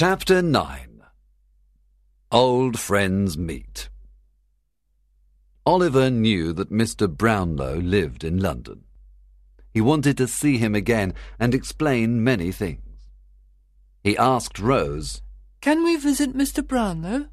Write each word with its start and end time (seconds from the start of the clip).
Chapter 0.00 0.40
9 0.40 1.02
Old 2.32 2.78
Friends 2.78 3.36
Meet 3.36 3.90
Oliver 5.66 6.08
knew 6.08 6.54
that 6.54 6.72
Mr. 6.72 7.06
Brownlow 7.06 7.76
lived 7.76 8.24
in 8.24 8.38
London. 8.38 8.84
He 9.74 9.82
wanted 9.82 10.16
to 10.16 10.26
see 10.26 10.56
him 10.56 10.74
again 10.74 11.12
and 11.38 11.54
explain 11.54 12.24
many 12.24 12.50
things. 12.50 13.10
He 14.02 14.16
asked 14.16 14.58
Rose, 14.58 15.20
Can 15.60 15.84
we 15.84 15.96
visit 15.96 16.34
Mr. 16.34 16.66
Brownlow? 16.66 17.26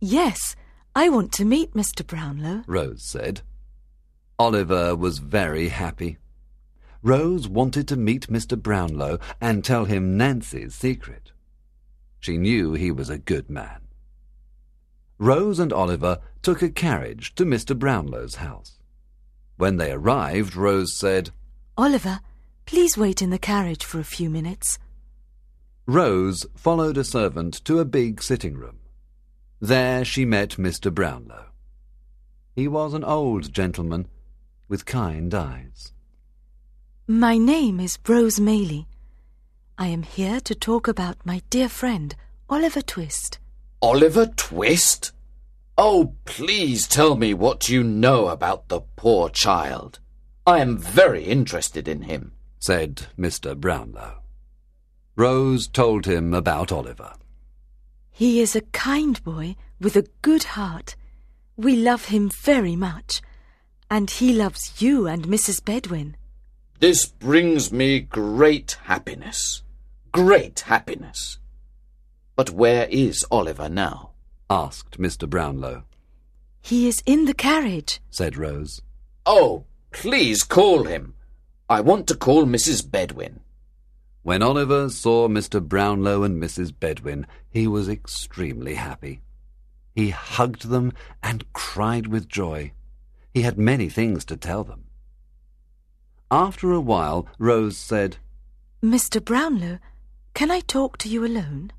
Yes, 0.00 0.56
I 0.96 1.10
want 1.10 1.30
to 1.32 1.44
meet 1.44 1.74
Mr. 1.74 2.06
Brownlow. 2.06 2.62
Rose 2.66 3.04
said. 3.04 3.42
Oliver 4.38 4.96
was 4.96 5.18
very 5.18 5.68
happy. 5.68 6.16
Rose 7.02 7.46
wanted 7.46 7.86
to 7.88 7.96
meet 7.98 8.28
Mr. 8.28 8.56
Brownlow 8.56 9.18
and 9.42 9.62
tell 9.62 9.84
him 9.84 10.16
Nancy's 10.16 10.74
secret. 10.74 11.32
She 12.22 12.38
knew 12.38 12.72
he 12.74 12.92
was 12.92 13.10
a 13.10 13.18
good 13.18 13.50
man. 13.50 13.80
Rose 15.18 15.58
and 15.58 15.72
Oliver 15.72 16.20
took 16.40 16.62
a 16.62 16.70
carriage 16.70 17.34
to 17.34 17.44
Mr. 17.44 17.76
Brownlow's 17.76 18.36
house. 18.36 18.78
When 19.56 19.76
they 19.76 19.90
arrived, 19.90 20.54
Rose 20.54 20.96
said, 20.96 21.30
Oliver, 21.76 22.20
please 22.64 22.96
wait 22.96 23.22
in 23.22 23.30
the 23.30 23.40
carriage 23.40 23.84
for 23.84 23.98
a 23.98 24.04
few 24.04 24.30
minutes. 24.30 24.78
Rose 25.84 26.46
followed 26.54 26.96
a 26.96 27.02
servant 27.02 27.64
to 27.64 27.80
a 27.80 27.84
big 27.84 28.22
sitting 28.22 28.54
room. 28.54 28.78
There 29.60 30.04
she 30.04 30.24
met 30.24 30.50
Mr. 30.50 30.94
Brownlow. 30.94 31.46
He 32.54 32.68
was 32.68 32.94
an 32.94 33.02
old 33.02 33.52
gentleman 33.52 34.06
with 34.68 34.86
kind 34.86 35.34
eyes. 35.34 35.92
My 37.08 37.36
name 37.36 37.80
is 37.80 37.98
Rose 38.06 38.38
Maylie. 38.38 38.86
I 39.78 39.86
am 39.88 40.02
here 40.02 40.38
to 40.40 40.54
talk 40.54 40.86
about 40.86 41.24
my 41.24 41.42
dear 41.48 41.68
friend, 41.68 42.14
Oliver 42.48 42.82
Twist. 42.82 43.38
Oliver 43.80 44.26
Twist? 44.26 45.12
Oh, 45.78 46.14
please 46.24 46.86
tell 46.86 47.16
me 47.16 47.32
what 47.32 47.68
you 47.68 47.82
know 47.82 48.28
about 48.28 48.68
the 48.68 48.82
poor 48.96 49.30
child. 49.30 49.98
I 50.46 50.58
am 50.58 50.76
very 50.76 51.24
interested 51.24 51.88
in 51.88 52.02
him, 52.02 52.32
said 52.58 53.06
Mr. 53.18 53.56
Brownlow. 53.56 54.18
Rose 55.16 55.66
told 55.68 56.06
him 56.06 56.34
about 56.34 56.70
Oliver. 56.70 57.14
He 58.10 58.40
is 58.40 58.54
a 58.54 58.60
kind 58.72 59.22
boy 59.24 59.56
with 59.80 59.96
a 59.96 60.06
good 60.20 60.44
heart. 60.44 60.96
We 61.56 61.76
love 61.76 62.06
him 62.06 62.28
very 62.28 62.76
much, 62.76 63.22
and 63.90 64.10
he 64.10 64.32
loves 64.34 64.80
you 64.82 65.06
and 65.06 65.24
Mrs. 65.26 65.64
Bedwin. 65.64 66.16
This 66.78 67.06
brings 67.06 67.72
me 67.72 68.00
great 68.00 68.76
happiness. 68.84 69.62
Great 70.12 70.60
happiness. 70.60 71.38
But 72.36 72.50
where 72.50 72.86
is 72.90 73.24
Oliver 73.30 73.68
now? 73.68 74.10
asked 74.50 75.00
Mr. 75.00 75.28
Brownlow. 75.28 75.84
He 76.60 76.86
is 76.86 77.02
in 77.06 77.24
the 77.24 77.34
carriage, 77.34 78.00
said 78.10 78.36
Rose. 78.36 78.82
Oh, 79.24 79.64
please 79.90 80.42
call 80.44 80.84
him. 80.84 81.14
I 81.68 81.80
want 81.80 82.06
to 82.08 82.14
call 82.14 82.44
Mrs. 82.44 82.88
Bedwin. 82.88 83.40
When 84.22 84.42
Oliver 84.42 84.90
saw 84.90 85.28
Mr. 85.28 85.66
Brownlow 85.66 86.22
and 86.22 86.40
Mrs. 86.40 86.72
Bedwin, 86.78 87.26
he 87.50 87.66
was 87.66 87.88
extremely 87.88 88.74
happy. 88.74 89.22
He 89.94 90.10
hugged 90.10 90.68
them 90.68 90.92
and 91.22 91.50
cried 91.52 92.06
with 92.06 92.28
joy. 92.28 92.72
He 93.32 93.42
had 93.42 93.58
many 93.58 93.88
things 93.88 94.24
to 94.26 94.36
tell 94.36 94.62
them. 94.62 94.84
After 96.30 96.70
a 96.70 96.80
while, 96.80 97.26
Rose 97.38 97.76
said, 97.76 98.18
Mr. 98.82 99.24
Brownlow, 99.24 99.78
can 100.34 100.50
I 100.50 100.60
talk 100.60 100.98
to 100.98 101.08
you 101.08 101.24
alone? 101.24 101.72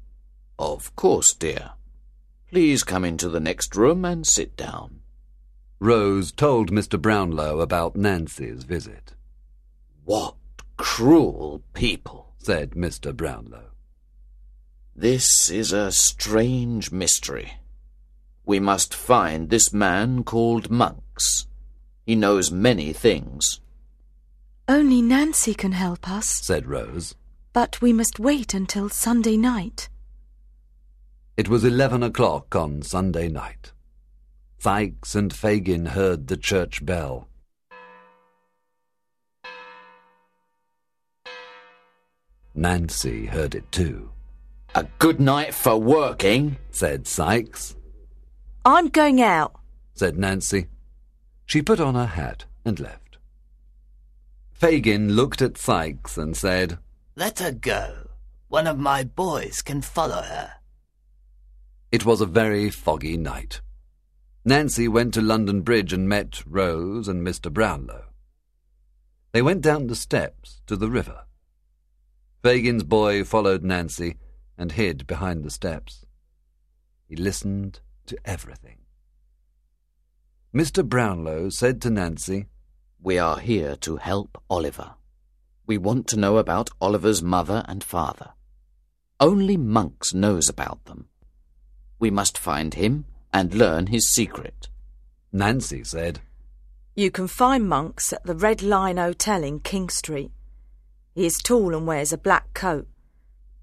Of 0.59 0.95
course, 0.95 1.33
dear. 1.33 1.71
Please 2.49 2.83
come 2.83 3.03
into 3.03 3.29
the 3.29 3.39
next 3.39 3.75
room 3.75 4.05
and 4.05 4.25
sit 4.25 4.55
down. 4.55 4.99
Rose 5.79 6.31
told 6.31 6.71
Mr. 6.71 7.01
Brownlow 7.01 7.59
about 7.59 7.95
Nancy's 7.95 8.63
visit. 8.63 9.13
What 10.05 10.35
cruel 10.77 11.63
people, 11.73 12.33
said 12.37 12.71
Mr. 12.71 13.15
Brownlow. 13.15 13.71
This 14.95 15.49
is 15.49 15.73
a 15.73 15.91
strange 15.91 16.91
mystery. 16.91 17.53
We 18.45 18.59
must 18.59 18.93
find 18.93 19.49
this 19.49 19.73
man 19.73 20.23
called 20.23 20.69
Monks. 20.69 21.47
He 22.05 22.15
knows 22.15 22.51
many 22.51 22.93
things. 22.93 23.59
Only 24.67 25.01
Nancy 25.01 25.53
can 25.53 25.71
help 25.71 26.09
us, 26.09 26.27
said 26.27 26.67
Rose. 26.67 27.15
But 27.53 27.79
we 27.81 27.93
must 27.93 28.19
wait 28.19 28.55
until 28.55 28.89
Sunday 28.89 29.37
night. 29.37 29.87
It 31.37 31.49
was 31.49 31.63
eleven 31.63 32.01
o'clock 32.01 32.55
on 32.55 32.81
Sunday 32.81 33.29
night. 33.29 33.71
Sikes 34.57 35.13
and 35.13 35.31
Fagin 35.31 35.87
heard 35.89 36.27
the 36.27 36.37
church 36.37 36.83
bell. 36.83 37.27
Nancy 42.55 43.27
heard 43.27 43.53
it 43.53 43.71
too. 43.71 44.11
A 44.73 44.87
good 44.97 45.19
night 45.19 45.53
for 45.53 45.77
working, 45.77 46.57
said 46.71 47.05
Sikes. 47.05 47.75
I'm 48.65 48.89
going 48.89 49.21
out, 49.21 49.53
said 49.93 50.17
Nancy. 50.17 50.67
She 51.45 51.61
put 51.61 51.79
on 51.79 51.93
her 51.93 52.05
hat 52.05 52.45
and 52.65 52.79
left. 52.79 53.17
Fagin 54.53 55.15
looked 55.15 55.41
at 55.41 55.57
Sikes 55.57 56.17
and 56.17 56.35
said, 56.37 56.79
Let 57.15 57.39
her 57.39 57.51
go. 57.51 58.09
One 58.47 58.65
of 58.65 58.79
my 58.79 59.03
boys 59.03 59.61
can 59.61 59.81
follow 59.81 60.21
her. 60.21 60.53
It 61.91 62.05
was 62.05 62.21
a 62.21 62.25
very 62.25 62.71
foggy 62.71 63.17
night. 63.17 63.61
Nancy 64.43 64.87
went 64.87 65.13
to 65.13 65.21
London 65.21 65.61
Bridge 65.61 65.93
and 65.93 66.09
met 66.09 66.43
Rose 66.47 67.07
and 67.07 67.25
Mr. 67.25 67.53
Brownlow. 67.53 68.05
They 69.31 69.43
went 69.43 69.61
down 69.61 69.87
the 69.87 69.95
steps 69.95 70.61
to 70.65 70.75
the 70.75 70.89
river. 70.89 71.25
Fagin's 72.41 72.83
boy 72.83 73.23
followed 73.23 73.63
Nancy 73.63 74.17
and 74.57 74.71
hid 74.71 75.05
behind 75.05 75.43
the 75.43 75.51
steps. 75.51 76.05
He 77.07 77.15
listened 77.15 77.79
to 78.07 78.17
everything. 78.25 78.79
Mr. 80.53 80.83
Brownlow 80.83 81.49
said 81.49 81.81
to 81.83 81.89
Nancy, 81.89 82.47
We 83.01 83.17
are 83.19 83.37
here 83.37 83.75
to 83.77 83.97
help 83.97 84.41
Oliver. 84.49 84.95
We 85.65 85.77
want 85.77 86.07
to 86.07 86.19
know 86.19 86.37
about 86.37 86.69
Oliver's 86.81 87.23
mother 87.23 87.63
and 87.67 87.83
father. 87.83 88.33
Only 89.19 89.55
Monks 89.55 90.13
knows 90.13 90.49
about 90.49 90.83
them. 90.85 91.07
We 91.99 92.11
must 92.11 92.37
find 92.37 92.73
him 92.73 93.05
and 93.31 93.53
learn 93.53 93.87
his 93.87 94.13
secret. 94.13 94.67
Nancy 95.31 95.83
said, 95.83 96.19
You 96.95 97.09
can 97.09 97.27
find 97.27 97.67
Monks 97.67 98.11
at 98.11 98.25
the 98.25 98.35
Red 98.35 98.61
Lion 98.61 98.97
Hotel 98.97 99.43
in 99.43 99.61
King 99.61 99.89
Street. 99.89 100.31
He 101.15 101.25
is 101.25 101.37
tall 101.37 101.73
and 101.73 101.87
wears 101.87 102.11
a 102.11 102.17
black 102.17 102.53
coat. 102.53 102.87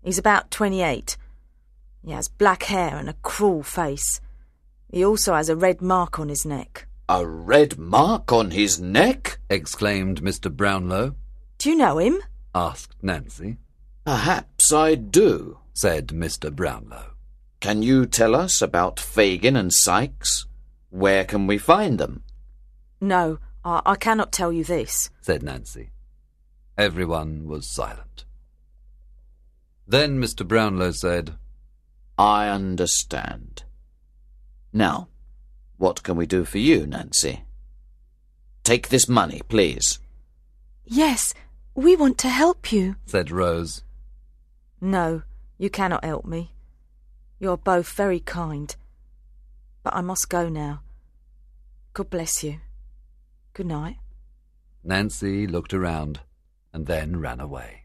He's 0.03 0.19
about 0.19 0.51
28. 0.51 1.19
He 2.03 2.13
has 2.13 2.29
black 2.29 2.63
hair 2.65 2.97
and 2.97 3.11
a 3.11 3.17
cruel 3.23 3.63
face. 3.63 4.21
He 4.91 5.05
also 5.05 5.35
has 5.35 5.49
a 5.49 5.57
red 5.57 5.83
mark 5.83 6.19
on 6.19 6.31
his 6.31 6.47
neck. 6.47 6.87
A 7.09 7.27
red 7.27 7.77
mark 7.77 8.33
on 8.33 8.53
his 8.53 8.81
neck? 8.81 9.39
exclaimed 9.51 10.23
Mr. 10.23 10.51
Brownlow. 10.51 11.17
Do 11.61 11.69
you 11.69 11.77
know 11.77 11.99
him? 11.99 12.23
asked 12.55 12.97
Nancy. 13.03 13.59
Perhaps 14.07 14.73
I 14.73 14.95
do, 14.95 15.59
said 15.75 16.07
Mr. 16.09 16.51
Brownlow. 16.51 17.13
Can 17.61 17.83
you 17.83 18.07
tell 18.07 18.35
us 18.35 18.63
about 18.63 18.99
Fagin 18.99 19.57
and 19.57 19.71
Sikes? 19.71 20.47
Where 20.89 21.27
can 21.27 21.47
we 21.47 21.59
find 21.59 21.99
them? 21.99 22.23
No, 22.99 23.41
I, 23.63 23.83
I 23.85 23.97
cannot 23.97 24.33
tell 24.33 24.51
you 24.51 24.65
this, 24.65 25.11
said 25.21 25.43
Nancy. 25.43 25.91
Everyone 26.79 27.47
was 27.47 27.71
silent. 27.71 28.25
Then 29.87 30.19
Mr. 30.19 30.49
Brownlow 30.49 30.93
said, 30.93 31.35
I 32.17 32.49
understand. 32.49 33.65
Now, 34.73 35.09
what 35.77 36.03
can 36.03 36.17
we 36.17 36.25
do 36.25 36.47
for 36.47 36.57
you, 36.57 36.87
Nancy? 36.87 37.43
Take 38.65 38.89
this 38.89 39.11
money, 39.11 39.43
please. 39.47 39.99
Yes, 40.87 41.35
we 41.83 41.97
want 41.97 42.19
to 42.19 42.29
help 42.29 42.73
you, 42.73 42.97
said 43.07 43.31
Rose. 43.31 43.83
No, 44.81 45.23
you 45.59 45.71
cannot 45.71 46.05
help 46.05 46.25
me. 46.25 46.53
You're 47.39 47.57
both 47.57 47.91
very 47.93 48.21
kind. 48.21 48.75
But 49.83 49.95
I 49.95 50.01
must 50.01 50.29
go 50.29 50.49
now. 50.49 50.83
God 51.95 52.11
bless 52.11 52.45
you. 52.45 52.61
Good 53.55 53.67
night. 53.67 53.97
Nancy 54.85 55.47
looked 55.47 55.75
around 55.75 56.21
and 56.73 56.87
then 56.87 57.19
ran 57.19 57.41
away. 57.41 57.85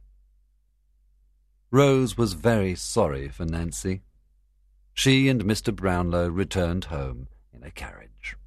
Rose 1.71 2.17
was 2.17 2.33
very 2.33 2.75
sorry 2.75 3.27
for 3.29 3.45
Nancy. 3.45 4.01
She 4.93 5.27
and 5.27 5.43
Mr. 5.43 5.75
Brownlow 5.75 6.29
returned 6.29 6.85
home 6.85 7.27
in 7.53 7.63
a 7.63 7.71
carriage. 7.71 8.37